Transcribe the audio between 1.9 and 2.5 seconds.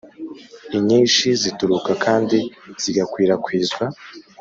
kandi